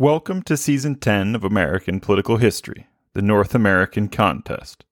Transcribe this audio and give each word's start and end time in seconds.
Welcome 0.00 0.42
to 0.44 0.56
Season 0.56 0.94
10 0.94 1.34
of 1.34 1.42
American 1.42 1.98
Political 1.98 2.36
History, 2.36 2.86
the 3.14 3.20
North 3.20 3.52
American 3.52 4.06
Contest. 4.06 4.84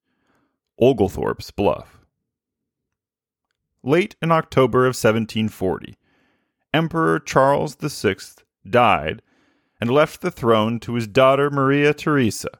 Oglethorpe's 0.81 1.49
Bluff. 1.49 1.99
Late 3.81 4.17
in 4.21 4.33
October 4.33 4.79
of 4.79 4.97
1740, 4.97 5.97
Emperor 6.73 7.19
Charles 7.21 7.75
VI 7.75 8.17
died 8.69 9.21
and 9.79 9.89
left 9.89 10.19
the 10.19 10.29
throne 10.29 10.77
to 10.81 10.95
his 10.95 11.07
daughter 11.07 11.49
Maria 11.49 11.93
Theresa. 11.93 12.59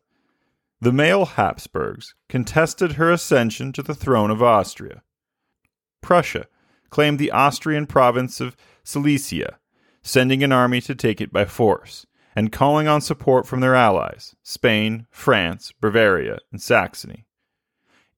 The 0.79 0.93
male 0.93 1.25
Habsburgs 1.25 2.16
contested 2.29 2.93
her 2.93 3.11
ascension 3.11 3.73
to 3.73 3.84
the 3.84 3.93
throne 3.93 4.32
of 4.32 4.41
Austria. 4.41 5.04
Prussia 6.00 6.48
claimed 6.91 7.20
the 7.20 7.32
Austrian 7.32 7.86
province 7.86 8.39
of 8.39 8.55
Silesia, 8.86 9.59
sending 10.02 10.45
an 10.45 10.54
army 10.54 10.79
to 10.79 10.95
take 10.95 11.20
it 11.20 11.34
by 11.34 11.43
force 11.43 12.07
and 12.38 12.51
calling 12.51 12.88
on 12.88 13.01
support 13.01 13.47
from 13.47 13.61
their 13.61 13.73
allies 13.73 14.36
Spain, 14.43 15.07
France, 15.09 15.73
Bavaria, 15.82 16.37
and 16.51 16.61
Saxony. 16.61 17.25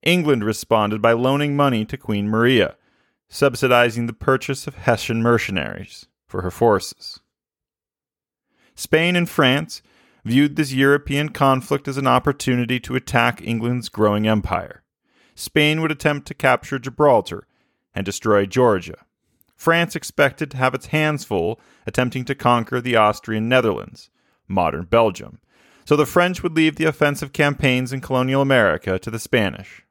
England 0.03 0.43
responded 0.43 1.01
by 1.01 1.13
loaning 1.13 1.55
money 1.55 1.85
to 1.85 1.95
Queen 1.95 2.27
Maria, 2.27 2.75
subsidizing 3.29 4.07
the 4.07 4.13
purchase 4.13 4.67
of 4.67 4.75
Hessian 4.75 5.23
mercenaries 5.23 6.07
for 6.27 6.41
her 6.41 6.51
forces. 6.51 7.21
Spain 8.75 9.15
and 9.15 9.29
France 9.29 9.81
viewed 10.25 10.57
this 10.57 10.73
European 10.73 11.29
conflict 11.29 11.87
as 11.87 11.95
an 11.95 12.07
opportunity 12.07 12.77
to 12.77 12.97
attack 12.97 13.41
England's 13.41 13.87
growing 13.87 14.27
empire. 14.27 14.83
Spain 15.33 15.79
would 15.79 15.91
attempt 15.91 16.27
to 16.27 16.33
capture 16.33 16.77
Gibraltar 16.77 17.47
and 17.95 18.05
destroy 18.05 18.45
Georgia. 18.45 19.05
France 19.59 19.93
expected 19.93 20.49
to 20.49 20.57
have 20.57 20.73
its 20.73 20.85
hands 20.85 21.25
full 21.25 21.59
attempting 21.85 22.23
to 22.23 22.33
conquer 22.33 22.79
the 22.79 22.95
Austrian 22.95 23.49
Netherlands, 23.49 24.09
modern 24.47 24.85
Belgium, 24.85 25.41
so 25.83 25.97
the 25.97 26.05
French 26.05 26.41
would 26.41 26.55
leave 26.55 26.77
the 26.77 26.85
offensive 26.85 27.33
campaigns 27.33 27.91
in 27.91 27.99
colonial 27.99 28.41
America 28.41 28.97
to 28.97 29.11
the 29.11 29.19
Spanish. 29.19 29.83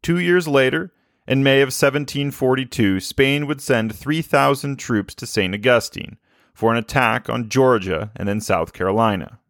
Two 0.00 0.16
years 0.20 0.46
later, 0.46 0.92
in 1.26 1.42
May 1.42 1.60
of 1.60 1.66
1742, 1.66 3.00
Spain 3.00 3.48
would 3.48 3.60
send 3.60 3.96
3,000 3.96 4.78
troops 4.78 5.12
to 5.16 5.26
St. 5.26 5.52
Augustine 5.52 6.16
for 6.54 6.70
an 6.70 6.78
attack 6.78 7.28
on 7.28 7.48
Georgia 7.48 8.12
and 8.14 8.28
then 8.28 8.40
South 8.40 8.72
Carolina. 8.72 9.40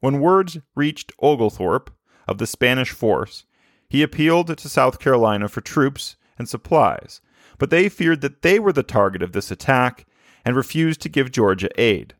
When 0.00 0.20
words 0.20 0.58
reached 0.74 1.12
Oglethorpe 1.20 1.92
of 2.26 2.38
the 2.38 2.48
Spanish 2.48 2.90
force, 2.90 3.44
he 3.88 4.02
appealed 4.02 4.58
to 4.58 4.68
South 4.68 4.98
Carolina 4.98 5.48
for 5.48 5.60
troops 5.60 6.16
and 6.36 6.48
supplies, 6.48 7.20
but 7.58 7.70
they 7.70 7.88
feared 7.88 8.20
that 8.20 8.42
they 8.42 8.58
were 8.58 8.72
the 8.72 8.82
target 8.82 9.22
of 9.22 9.32
this 9.32 9.50
attack 9.50 10.06
and 10.44 10.56
refused 10.56 11.00
to 11.02 11.08
give 11.08 11.32
Georgia 11.32 11.68
aid. 11.80 12.14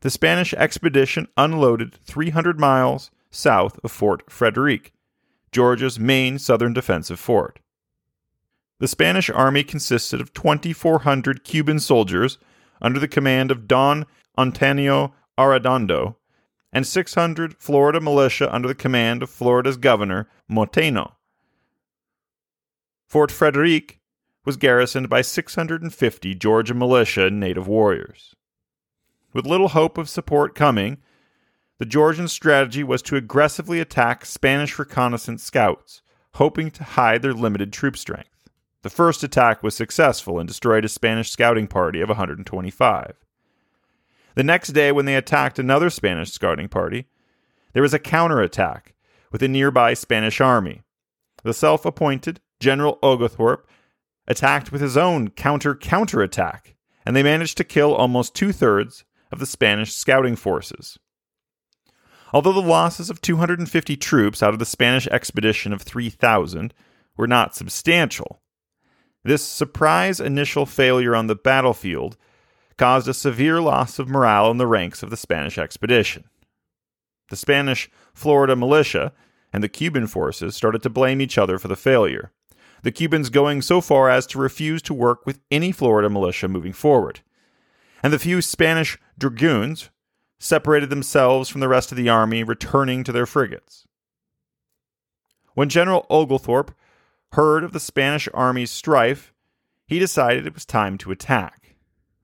The 0.00 0.10
Spanish 0.10 0.52
expedition 0.54 1.28
unloaded 1.36 1.94
300 1.94 2.58
miles 2.58 3.10
south 3.30 3.78
of 3.84 3.92
Fort 3.92 4.30
Frederick, 4.30 4.92
Georgia's 5.52 5.98
main 5.98 6.38
southern 6.38 6.72
defensive 6.72 7.20
fort. 7.20 7.60
The 8.80 8.88
Spanish 8.88 9.30
army 9.30 9.62
consisted 9.62 10.20
of 10.20 10.34
2,400 10.34 11.44
Cuban 11.44 11.78
soldiers 11.78 12.38
under 12.82 12.98
the 12.98 13.08
command 13.08 13.50
of 13.50 13.68
Don 13.68 14.04
Antonio 14.36 15.14
Arredondo 15.38 16.16
and 16.72 16.86
600 16.86 17.56
Florida 17.56 18.00
militia 18.00 18.52
under 18.52 18.68
the 18.68 18.74
command 18.74 19.22
of 19.22 19.30
Florida's 19.30 19.76
governor, 19.76 20.28
Montano. 20.48 21.16
Fort 23.06 23.30
Frederick 23.30 24.00
was 24.44 24.56
garrisoned 24.56 25.08
by 25.08 25.22
650 25.22 26.34
Georgia 26.34 26.74
militia 26.74 27.26
and 27.26 27.40
native 27.40 27.66
warriors. 27.66 28.34
With 29.32 29.46
little 29.46 29.68
hope 29.68 29.98
of 29.98 30.08
support 30.08 30.54
coming, 30.54 30.98
the 31.78 31.86
Georgian 31.86 32.28
strategy 32.28 32.84
was 32.84 33.02
to 33.02 33.16
aggressively 33.16 33.80
attack 33.80 34.24
Spanish 34.24 34.78
reconnaissance 34.78 35.42
scouts, 35.42 36.02
hoping 36.34 36.70
to 36.70 36.84
hide 36.84 37.22
their 37.22 37.32
limited 37.32 37.72
troop 37.72 37.96
strength. 37.96 38.48
The 38.82 38.90
first 38.90 39.24
attack 39.24 39.62
was 39.62 39.74
successful 39.74 40.38
and 40.38 40.46
destroyed 40.46 40.84
a 40.84 40.88
Spanish 40.88 41.30
scouting 41.30 41.66
party 41.66 42.00
of 42.00 42.08
125. 42.08 43.14
The 44.34 44.42
next 44.44 44.68
day, 44.68 44.92
when 44.92 45.06
they 45.06 45.16
attacked 45.16 45.58
another 45.58 45.90
Spanish 45.90 46.32
scouting 46.32 46.68
party, 46.68 47.06
there 47.72 47.82
was 47.82 47.94
a 47.94 47.98
counterattack 47.98 48.94
with 49.32 49.42
a 49.42 49.48
nearby 49.48 49.94
Spanish 49.94 50.40
army. 50.40 50.82
The 51.42 51.54
self 51.54 51.84
appointed 51.84 52.40
General 52.60 52.98
Oglethorpe 53.02 53.66
attacked 54.26 54.72
with 54.72 54.80
his 54.80 54.96
own 54.96 55.30
counter 55.30 55.74
counterattack, 55.74 56.74
and 57.04 57.14
they 57.14 57.22
managed 57.22 57.56
to 57.58 57.64
kill 57.64 57.94
almost 57.94 58.34
two 58.34 58.52
thirds 58.52 59.04
of 59.30 59.38
the 59.38 59.46
Spanish 59.46 59.92
scouting 59.92 60.36
forces. 60.36 60.98
Although 62.32 62.52
the 62.52 62.60
losses 62.60 63.10
of 63.10 63.20
250 63.20 63.96
troops 63.96 64.42
out 64.42 64.52
of 64.52 64.58
the 64.58 64.66
Spanish 64.66 65.06
expedition 65.08 65.72
of 65.72 65.82
3,000 65.82 66.74
were 67.16 67.28
not 67.28 67.54
substantial, 67.54 68.40
this 69.22 69.42
surprise 69.42 70.20
initial 70.20 70.66
failure 70.66 71.14
on 71.14 71.28
the 71.28 71.36
battlefield 71.36 72.16
caused 72.76 73.08
a 73.08 73.14
severe 73.14 73.60
loss 73.60 73.98
of 73.98 74.08
morale 74.08 74.50
in 74.50 74.58
the 74.58 74.66
ranks 74.66 75.02
of 75.02 75.10
the 75.10 75.16
Spanish 75.16 75.58
expedition. 75.58 76.24
The 77.30 77.36
Spanish 77.36 77.90
Florida 78.12 78.56
militia 78.56 79.12
and 79.52 79.62
the 79.62 79.68
Cuban 79.68 80.08
forces 80.08 80.56
started 80.56 80.82
to 80.82 80.90
blame 80.90 81.20
each 81.20 81.38
other 81.38 81.58
for 81.58 81.68
the 81.68 81.76
failure, 81.76 82.32
the 82.84 82.92
Cubans 82.92 83.30
going 83.30 83.62
so 83.62 83.80
far 83.80 84.10
as 84.10 84.26
to 84.26 84.38
refuse 84.38 84.82
to 84.82 84.92
work 84.92 85.24
with 85.24 85.40
any 85.50 85.72
Florida 85.72 86.10
militia 86.10 86.48
moving 86.48 86.74
forward. 86.74 87.20
And 88.02 88.12
the 88.12 88.18
few 88.18 88.42
Spanish 88.42 88.98
dragoons 89.18 89.88
separated 90.38 90.90
themselves 90.90 91.48
from 91.48 91.62
the 91.62 91.68
rest 91.68 91.90
of 91.90 91.96
the 91.96 92.10
army, 92.10 92.44
returning 92.44 93.02
to 93.02 93.10
their 93.10 93.24
frigates. 93.24 93.86
When 95.54 95.70
General 95.70 96.04
Oglethorpe 96.10 96.74
heard 97.32 97.64
of 97.64 97.72
the 97.72 97.80
Spanish 97.80 98.28
army's 98.34 98.70
strife, 98.70 99.32
he 99.86 99.98
decided 99.98 100.46
it 100.46 100.52
was 100.52 100.66
time 100.66 100.98
to 100.98 101.10
attack. 101.10 101.76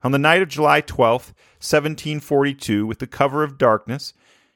On 0.03 0.11
the 0.11 0.19
night 0.19 0.43
of 0.43 0.49
July 0.49 0.81
12, 0.81 1.33
1742, 1.59 2.85
with 2.85 2.99
the 2.99 3.07
cover 3.07 3.43
of 3.43 3.57
darkness, 3.57 4.13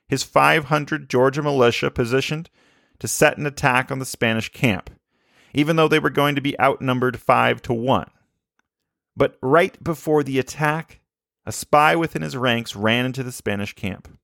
his 0.07 0.21
500 0.21 1.09
Georgia 1.09 1.41
militia 1.41 1.89
positioned 1.89 2.51
to 2.99 3.07
set 3.07 3.39
an 3.39 3.47
attack 3.47 3.91
on 3.91 3.97
the 3.97 4.05
Spanish 4.05 4.49
camp 4.51 4.91
even 5.55 5.77
though 5.77 5.87
they 5.87 5.99
were 5.99 6.09
going 6.09 6.35
to 6.35 6.41
be 6.41 6.59
outnumbered 6.59 7.19
5 7.19 7.61
to 7.63 7.73
1. 7.73 8.11
But 9.15 9.37
right 9.41 9.81
before 9.81 10.21
the 10.21 10.37
attack, 10.37 10.99
a 11.45 11.51
spy 11.51 11.95
within 11.95 12.21
his 12.21 12.35
ranks 12.35 12.75
ran 12.75 13.05
into 13.05 13.23
the 13.23 13.31
Spanish 13.31 13.73
camp. 13.73 14.19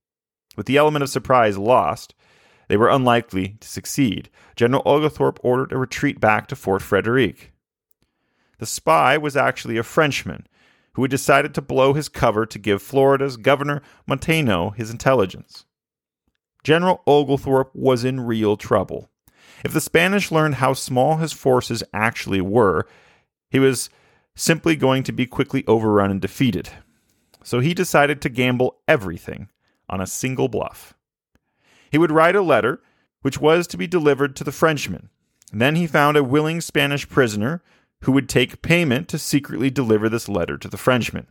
With 0.56 0.66
the 0.66 0.76
element 0.76 1.02
of 1.02 1.08
surprise 1.08 1.56
lost, 1.56 2.14
they 2.68 2.76
were 2.76 2.90
unlikely 2.90 3.56
to 3.60 3.68
succeed. 3.68 4.28
General 4.56 4.82
Oglethorpe 4.84 5.40
ordered 5.42 5.72
a 5.72 5.78
retreat 5.78 6.20
back 6.20 6.46
to 6.48 6.56
Fort 6.56 6.82
Frederick. 6.82 7.52
The 8.58 8.66
spy 8.66 9.16
was 9.16 9.36
actually 9.36 9.78
a 9.78 9.82
Frenchman 9.82 10.46
who 10.92 11.02
had 11.02 11.10
decided 11.10 11.54
to 11.54 11.62
blow 11.62 11.94
his 11.94 12.10
cover 12.10 12.44
to 12.44 12.58
give 12.58 12.82
Florida's 12.82 13.38
Governor 13.38 13.80
Montano 14.06 14.70
his 14.70 14.90
intelligence. 14.90 15.64
General 16.62 17.02
Oglethorpe 17.06 17.74
was 17.74 18.04
in 18.04 18.20
real 18.20 18.58
trouble. 18.58 19.08
If 19.64 19.72
the 19.72 19.80
Spanish 19.80 20.32
learned 20.32 20.56
how 20.56 20.72
small 20.72 21.16
his 21.16 21.32
forces 21.32 21.82
actually 21.92 22.40
were, 22.40 22.86
he 23.50 23.58
was 23.58 23.90
simply 24.34 24.76
going 24.76 25.02
to 25.04 25.12
be 25.12 25.26
quickly 25.26 25.64
overrun 25.66 26.10
and 26.10 26.20
defeated. 26.20 26.70
So 27.44 27.60
he 27.60 27.74
decided 27.74 28.20
to 28.22 28.28
gamble 28.28 28.78
everything 28.88 29.48
on 29.88 30.00
a 30.00 30.06
single 30.06 30.48
bluff. 30.48 30.94
He 31.90 31.98
would 31.98 32.10
write 32.10 32.36
a 32.36 32.42
letter, 32.42 32.80
which 33.20 33.40
was 33.40 33.66
to 33.68 33.76
be 33.76 33.86
delivered 33.86 34.34
to 34.36 34.44
the 34.44 34.52
Frenchman. 34.52 35.10
Then 35.52 35.76
he 35.76 35.86
found 35.86 36.16
a 36.16 36.24
willing 36.24 36.60
Spanish 36.60 37.08
prisoner 37.08 37.62
who 38.02 38.12
would 38.12 38.28
take 38.28 38.62
payment 38.62 39.06
to 39.08 39.18
secretly 39.18 39.70
deliver 39.70 40.08
this 40.08 40.28
letter 40.28 40.56
to 40.56 40.68
the 40.68 40.78
Frenchman. 40.78 41.26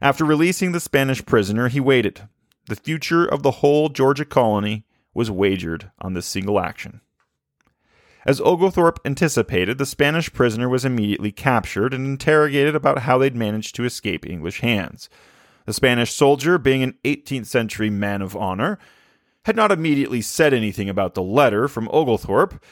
After 0.00 0.24
releasing 0.24 0.72
the 0.72 0.80
Spanish 0.80 1.24
prisoner, 1.24 1.68
he 1.68 1.80
waited. 1.80 2.28
The 2.68 2.76
future 2.76 3.24
of 3.24 3.42
the 3.42 3.50
whole 3.50 3.88
Georgia 3.88 4.24
colony 4.24 4.84
was 5.16 5.30
wagered 5.30 5.90
on 5.98 6.14
this 6.14 6.26
single 6.26 6.60
action. 6.60 7.00
As 8.26 8.40
Oglethorpe 8.40 9.00
anticipated, 9.04 9.78
the 9.78 9.86
Spanish 9.86 10.32
prisoner 10.32 10.68
was 10.68 10.84
immediately 10.84 11.32
captured 11.32 11.94
and 11.94 12.04
interrogated 12.04 12.74
about 12.74 13.00
how 13.00 13.18
they'd 13.18 13.36
managed 13.36 13.74
to 13.76 13.84
escape 13.84 14.26
English 14.26 14.60
hands. 14.60 15.08
The 15.64 15.72
Spanish 15.72 16.12
soldier, 16.12 16.58
being 16.58 16.82
an 16.82 16.98
18th 17.04 17.46
century 17.46 17.88
man 17.88 18.22
of 18.22 18.36
honor, 18.36 18.78
had 19.44 19.56
not 19.56 19.72
immediately 19.72 20.20
said 20.20 20.52
anything 20.52 20.88
about 20.88 21.14
the 21.14 21.22
letter 21.22 21.68
from 21.68 21.88
Oglethorpe. 21.92 22.62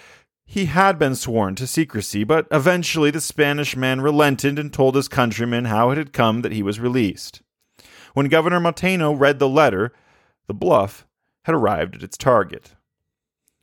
He 0.45 0.67
had 0.67 0.99
been 0.99 1.15
sworn 1.15 1.55
to 1.55 1.67
secrecy, 1.67 2.25
but 2.25 2.47
eventually 2.51 3.11
the 3.11 3.21
Spanish 3.21 3.77
man 3.77 4.01
relented 4.01 4.59
and 4.59 4.73
told 4.73 4.97
his 4.97 5.09
countrymen 5.09 5.67
how 5.67 5.91
it 5.91 5.99
had 5.99 6.13
come 6.13 6.43
that 6.43 6.53
he 6.53 6.63
was 6.63 6.81
released. 6.81 7.43
When 8.13 8.29
Governor 8.29 8.61
Montano 8.61 9.13
read 9.13 9.39
the 9.39 9.49
letter, 9.49 9.93
the 10.47 10.55
bluff 10.55 11.07
had 11.45 11.55
arrived 11.55 11.95
at 11.95 12.03
its 12.03 12.19
target. 12.19 12.75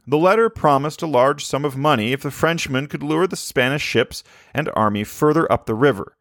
The 0.07 0.17
letter 0.17 0.49
promised 0.49 1.03
a 1.03 1.07
large 1.07 1.45
sum 1.45 1.63
of 1.63 1.77
money 1.77 2.11
if 2.11 2.23
the 2.23 2.31
Frenchmen 2.31 2.87
could 2.87 3.03
lure 3.03 3.27
the 3.27 3.35
Spanish 3.35 3.83
ships 3.83 4.23
and 4.53 4.69
army 4.75 5.03
further 5.03 5.49
up 5.51 5.67
the 5.67 5.75
river. 5.75 6.17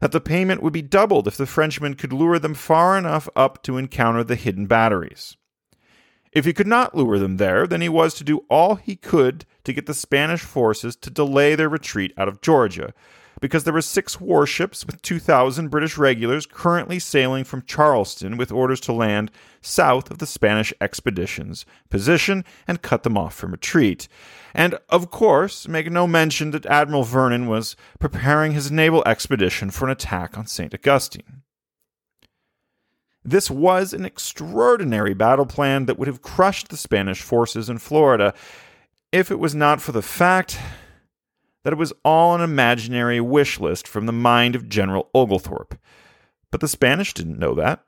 that 0.00 0.12
the 0.12 0.20
payment 0.20 0.62
would 0.62 0.72
be 0.72 0.82
doubled 0.82 1.26
if 1.26 1.36
the 1.36 1.46
Frenchmen 1.46 1.94
could 1.94 2.12
lure 2.12 2.38
them 2.38 2.54
far 2.54 2.96
enough 2.96 3.28
up 3.34 3.62
to 3.64 3.76
encounter 3.76 4.22
the 4.22 4.36
hidden 4.36 4.66
batteries. 4.66 5.36
If 6.32 6.44
he 6.44 6.52
could 6.52 6.66
not 6.66 6.94
lure 6.94 7.18
them 7.18 7.38
there, 7.38 7.66
then 7.66 7.80
he 7.80 7.88
was 7.88 8.14
to 8.14 8.24
do 8.24 8.44
all 8.48 8.76
he 8.76 8.96
could 8.96 9.44
to 9.64 9.72
get 9.72 9.86
the 9.86 9.94
Spanish 9.94 10.42
forces 10.42 10.94
to 10.96 11.10
delay 11.10 11.54
their 11.54 11.68
retreat 11.68 12.12
out 12.16 12.28
of 12.28 12.40
Georgia, 12.40 12.92
because 13.40 13.64
there 13.64 13.72
were 13.72 13.82
six 13.82 14.20
warships 14.20 14.84
with 14.84 15.02
2,000 15.02 15.68
British 15.68 15.96
regulars 15.96 16.46
currently 16.46 16.98
sailing 16.98 17.44
from 17.44 17.62
Charleston 17.62 18.36
with 18.36 18.52
orders 18.52 18.80
to 18.80 18.92
land 18.92 19.30
south 19.60 20.10
of 20.10 20.18
the 20.18 20.26
Spanish 20.26 20.72
expedition's 20.80 21.64
position 21.90 22.44
and 22.66 22.82
cut 22.82 23.02
them 23.02 23.16
off 23.16 23.34
from 23.34 23.52
retreat. 23.52 24.08
And, 24.54 24.78
of 24.88 25.10
course, 25.10 25.68
make 25.68 25.90
no 25.90 26.06
mention 26.06 26.50
that 26.52 26.66
Admiral 26.66 27.04
Vernon 27.04 27.46
was 27.46 27.76
preparing 27.98 28.52
his 28.52 28.70
naval 28.70 29.02
expedition 29.06 29.70
for 29.70 29.84
an 29.84 29.92
attack 29.92 30.36
on 30.36 30.46
St. 30.46 30.74
Augustine. 30.74 31.42
This 33.24 33.50
was 33.50 33.92
an 33.92 34.04
extraordinary 34.04 35.12
battle 35.12 35.44
plan 35.44 35.86
that 35.86 35.98
would 35.98 36.08
have 36.08 36.22
crushed 36.22 36.68
the 36.68 36.76
Spanish 36.76 37.20
forces 37.20 37.68
in 37.68 37.78
Florida 37.78 38.32
if 39.12 39.30
it 39.30 39.38
was 39.38 39.54
not 39.54 39.80
for 39.80 39.92
the 39.92 40.02
fact 40.02 40.58
that 41.68 41.74
it 41.74 41.78
was 41.78 41.92
all 42.02 42.34
an 42.34 42.40
imaginary 42.40 43.20
wish 43.20 43.60
list 43.60 43.86
from 43.86 44.06
the 44.06 44.12
mind 44.12 44.56
of 44.56 44.70
General 44.70 45.10
Oglethorpe. 45.12 45.78
But 46.50 46.62
the 46.62 46.66
Spanish 46.66 47.12
didn't 47.12 47.38
know 47.38 47.54
that. 47.56 47.84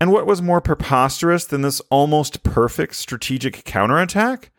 And 0.00 0.10
what 0.10 0.26
was 0.26 0.40
more 0.40 0.62
preposterous 0.62 1.44
than 1.44 1.60
this 1.60 1.82
almost 1.90 2.42
perfect 2.42 2.94
strategic 2.94 3.62
counterattack 3.64 4.52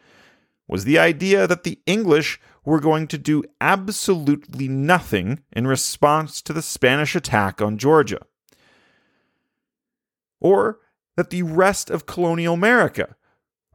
was 0.68 0.84
the 0.84 1.00
idea 1.00 1.48
that 1.48 1.64
the 1.64 1.80
English 1.88 2.40
were 2.66 2.80
going 2.80 3.08
to 3.08 3.18
do 3.18 3.44
absolutely 3.60 4.68
nothing 4.68 5.40
in 5.52 5.66
response 5.66 6.44
to 6.44 6.54
the 6.54 6.62
Spanish 6.62 7.16
attack 7.16 7.64
on 7.64 7.80
Georgia. 7.80 8.20
Or 10.40 10.78
that 11.18 11.32
the 11.32 11.42
rest 11.42 11.90
of 11.90 12.06
colonial 12.06 12.54
America 12.54 13.16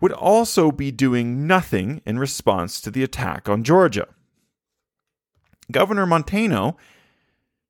would 0.05 0.13
also 0.13 0.71
be 0.71 0.91
doing 0.91 1.47
nothing 1.47 2.03
in 2.05 2.19
response 2.19 2.79
to 2.79 2.91
the 2.91 3.03
attack 3.03 3.49
on 3.49 3.65
Georgia. 3.65 4.07
Governor 5.73 6.05
Montano 6.05 6.77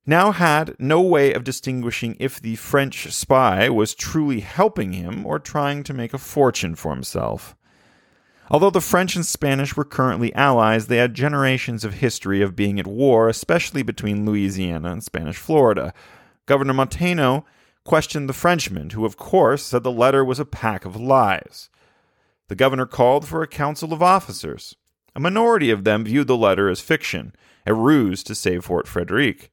now 0.05 0.33
had 0.33 0.75
no 0.77 0.99
way 0.99 1.31
of 1.31 1.45
distinguishing 1.45 2.17
if 2.19 2.41
the 2.41 2.57
French 2.57 3.09
spy 3.13 3.69
was 3.69 3.95
truly 3.95 4.41
helping 4.41 4.91
him 4.91 5.25
or 5.25 5.39
trying 5.39 5.81
to 5.83 5.93
make 5.93 6.13
a 6.13 6.17
fortune 6.17 6.75
for 6.75 6.93
himself. 6.93 7.55
Although 8.51 8.69
the 8.69 8.81
French 8.81 9.15
and 9.15 9.25
Spanish 9.25 9.77
were 9.77 9.85
currently 9.85 10.35
allies, 10.35 10.87
they 10.87 10.97
had 10.97 11.13
generations 11.13 11.85
of 11.85 11.93
history 11.93 12.41
of 12.41 12.53
being 12.53 12.81
at 12.81 12.85
war, 12.85 13.29
especially 13.29 13.81
between 13.81 14.25
Louisiana 14.25 14.91
and 14.91 15.01
Spanish 15.01 15.37
Florida. 15.37 15.93
Governor 16.47 16.73
Montano 16.73 17.45
questioned 17.85 18.27
the 18.27 18.33
Frenchman, 18.33 18.89
who, 18.89 19.05
of 19.05 19.15
course, 19.15 19.63
said 19.63 19.83
the 19.83 19.89
letter 19.89 20.25
was 20.25 20.41
a 20.41 20.43
pack 20.43 20.83
of 20.83 20.97
lies. 20.97 21.69
The 22.47 22.55
governor 22.55 22.85
called 22.85 23.27
for 23.27 23.41
a 23.41 23.47
council 23.47 23.93
of 23.93 24.01
officers. 24.01 24.75
A 25.15 25.19
minority 25.19 25.71
of 25.71 25.83
them 25.83 26.05
viewed 26.05 26.27
the 26.27 26.37
letter 26.37 26.69
as 26.69 26.81
fiction, 26.81 27.33
a 27.65 27.73
ruse 27.73 28.23
to 28.23 28.35
save 28.35 28.65
Fort 28.65 28.87
Frederick. 28.87 29.51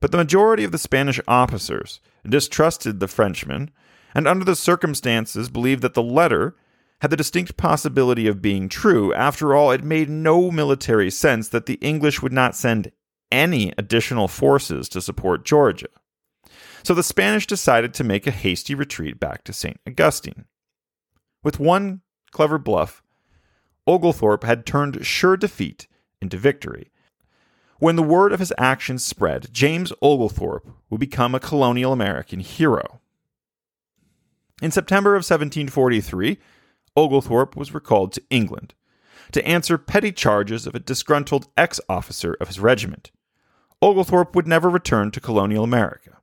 But 0.00 0.12
the 0.12 0.18
majority 0.18 0.64
of 0.64 0.72
the 0.72 0.78
Spanish 0.78 1.18
officers 1.26 2.00
distrusted 2.28 3.00
the 3.00 3.08
Frenchman, 3.08 3.70
and 4.14 4.28
under 4.28 4.44
the 4.44 4.54
circumstances 4.54 5.48
believed 5.48 5.82
that 5.82 5.94
the 5.94 6.02
letter 6.02 6.54
had 7.00 7.10
the 7.10 7.16
distinct 7.16 7.56
possibility 7.56 8.26
of 8.26 8.42
being 8.42 8.68
true. 8.68 9.12
After 9.14 9.54
all, 9.54 9.70
it 9.70 9.82
made 9.82 10.08
no 10.08 10.50
military 10.50 11.10
sense 11.10 11.48
that 11.48 11.66
the 11.66 11.78
English 11.80 12.22
would 12.22 12.32
not 12.32 12.54
send 12.54 12.92
any 13.32 13.72
additional 13.76 14.28
forces 14.28 14.88
to 14.90 15.00
support 15.00 15.44
Georgia. 15.44 15.88
So 16.82 16.94
the 16.94 17.02
Spanish 17.02 17.46
decided 17.46 17.94
to 17.94 18.04
make 18.04 18.26
a 18.26 18.30
hasty 18.30 18.74
retreat 18.74 19.18
back 19.18 19.42
to 19.44 19.52
St. 19.52 19.80
Augustine. 19.86 20.44
With 21.44 21.60
one 21.60 22.00
clever 22.32 22.58
bluff, 22.58 23.02
Oglethorpe 23.86 24.44
had 24.44 24.64
turned 24.66 25.06
sure 25.06 25.36
defeat 25.36 25.86
into 26.20 26.38
victory. 26.38 26.90
When 27.78 27.96
the 27.96 28.02
word 28.02 28.32
of 28.32 28.40
his 28.40 28.52
actions 28.56 29.04
spread, 29.04 29.52
James 29.52 29.92
Oglethorpe 30.00 30.66
would 30.88 31.00
become 31.00 31.34
a 31.34 31.40
colonial 31.40 31.92
American 31.92 32.40
hero. 32.40 33.00
In 34.62 34.70
September 34.70 35.10
of 35.10 35.20
1743, 35.20 36.38
Oglethorpe 36.96 37.56
was 37.56 37.74
recalled 37.74 38.12
to 38.12 38.22
England 38.30 38.72
to 39.32 39.46
answer 39.46 39.76
petty 39.76 40.12
charges 40.12 40.66
of 40.66 40.74
a 40.74 40.80
disgruntled 40.80 41.48
ex 41.56 41.78
officer 41.88 42.34
of 42.40 42.48
his 42.48 42.60
regiment. 42.60 43.10
Oglethorpe 43.82 44.34
would 44.34 44.46
never 44.46 44.70
return 44.70 45.10
to 45.10 45.20
colonial 45.20 45.64
America 45.64 46.13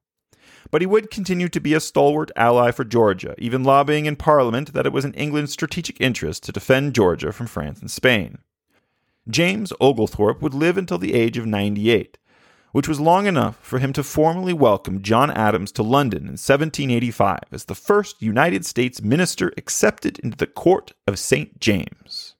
but 0.70 0.82
he 0.82 0.86
would 0.86 1.10
continue 1.10 1.50
to 1.50 1.60
be 1.60 1.74
a 1.74 1.80
stalwart 1.80 2.32
ally 2.36 2.72
for 2.72 2.84
Georgia, 2.84 3.34
even 3.38 3.64
lobbying 3.64 4.06
in 4.06 4.16
Parliament 4.16 4.74
that 4.74 4.86
it 4.86 4.94
was 4.94 5.06
in 5.06 5.14
England's 5.14 5.54
strategic 5.54 6.00
interest 6.00 6.44
to 6.44 6.52
defend 6.52 6.94
Georgia 6.94 7.32
from 7.32 7.48
France 7.48 7.80
and 7.80 7.90
Spain. 7.90 8.38
James 9.30 9.72
Oglethorpe 9.80 10.42
would 10.42 10.54
live 10.54 10.78
until 10.78 10.98
the 10.98 11.14
age 11.14 11.38
of 11.38 11.46
98, 11.46 12.18
which 12.72 12.88
was 12.88 13.00
long 13.00 13.28
enough 13.28 13.58
for 13.62 13.80
him 13.80 13.94
to 13.94 14.04
formally 14.04 14.54
welcome 14.54 15.02
John 15.02 15.32
Adams 15.32 15.72
to 15.74 15.84
London 15.84 16.24
in 16.24 16.38
1785 16.38 17.40
as 17.52 17.66
the 17.66 17.76
first 17.76 18.22
United 18.22 18.66
States 18.66 19.02
minister 19.02 19.54
accepted 19.58 20.20
into 20.20 20.38
the 20.38 20.48
court 20.48 20.94
of 21.08 21.20
St. 21.20 21.60
James. 21.60 22.36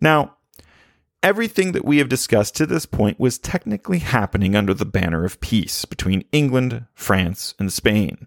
Now, 0.00 0.36
Everything 1.22 1.70
that 1.70 1.84
we 1.84 1.98
have 1.98 2.08
discussed 2.08 2.56
to 2.56 2.66
this 2.66 2.84
point 2.84 3.20
was 3.20 3.38
technically 3.38 4.00
happening 4.00 4.56
under 4.56 4.74
the 4.74 4.84
banner 4.84 5.24
of 5.24 5.40
peace 5.40 5.84
between 5.84 6.24
England, 6.32 6.86
France, 6.94 7.54
and 7.60 7.72
Spain. 7.72 8.26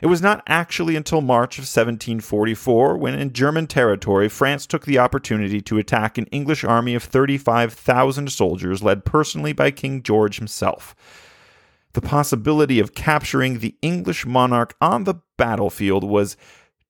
It 0.00 0.06
was 0.06 0.22
not 0.22 0.42
actually 0.46 0.96
until 0.96 1.20
March 1.20 1.58
of 1.58 1.62
1744 1.62 2.96
when, 2.96 3.14
in 3.14 3.34
German 3.34 3.66
territory, 3.66 4.28
France 4.28 4.66
took 4.66 4.86
the 4.86 4.98
opportunity 4.98 5.60
to 5.62 5.78
attack 5.78 6.16
an 6.16 6.26
English 6.26 6.64
army 6.64 6.94
of 6.94 7.02
35,000 7.02 8.32
soldiers 8.32 8.82
led 8.82 9.04
personally 9.04 9.52
by 9.52 9.70
King 9.70 10.02
George 10.02 10.38
himself. 10.38 10.94
The 11.92 12.02
possibility 12.02 12.78
of 12.78 12.94
capturing 12.94 13.58
the 13.58 13.76
English 13.80 14.24
monarch 14.24 14.74
on 14.80 15.04
the 15.04 15.16
battlefield 15.36 16.04
was 16.04 16.36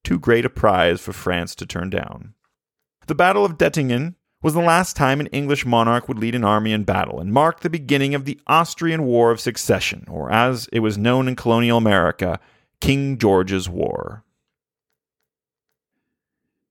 too 0.04 0.18
great 0.20 0.44
a 0.44 0.50
prize 0.50 1.00
for 1.00 1.12
France 1.12 1.56
to 1.56 1.66
turn 1.66 1.90
down. 1.90 2.34
The 3.06 3.14
Battle 3.14 3.44
of 3.44 3.58
Dettingen 3.58 4.14
was 4.42 4.54
the 4.54 4.60
last 4.60 4.96
time 4.96 5.20
an 5.20 5.26
English 5.28 5.64
monarch 5.64 6.08
would 6.08 6.18
lead 6.18 6.34
an 6.34 6.44
army 6.44 6.72
in 6.72 6.84
battle 6.84 7.20
and 7.20 7.32
marked 7.32 7.62
the 7.62 7.70
beginning 7.70 8.14
of 8.14 8.24
the 8.24 8.38
Austrian 8.46 9.04
War 9.04 9.30
of 9.30 9.40
Succession, 9.40 10.04
or 10.08 10.30
as 10.30 10.68
it 10.72 10.80
was 10.80 10.98
known 10.98 11.26
in 11.26 11.36
colonial 11.36 11.78
America, 11.78 12.38
King 12.80 13.18
George's 13.18 13.68
War. 13.68 14.24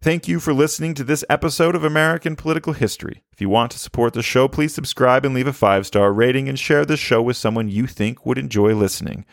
Thank 0.01 0.27
you 0.27 0.39
for 0.39 0.53
listening 0.53 0.93
to 0.93 1.03
this 1.03 1.25
episode 1.31 1.74
of 1.74 1.84
American 1.84 2.36
Political 2.36 2.74
History. 2.74 3.24
If 3.34 3.41
you 3.41 3.50
want 3.50 3.72
to 3.72 3.79
support 3.79 4.13
the 4.13 4.22
show, 4.22 4.48
please 4.48 4.72
subscribe 4.72 5.25
and 5.25 5.34
leave 5.34 5.48
a 5.48 5.53
five 5.53 5.88
star 5.88 6.13
rating 6.13 6.48
and 6.48 6.60
share 6.60 6.86
the 6.86 6.95
show 6.95 7.24
with 7.24 7.38
someone 7.38 7.69
you 7.69 7.88
think 7.88 8.24
would 8.24 8.38
enjoy 8.38 8.75
listening. 8.75 9.25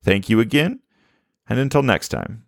Thank 0.00 0.28
you 0.28 0.38
again, 0.38 0.78
and 1.48 1.58
until 1.58 1.82
next 1.82 2.10
time. 2.10 2.44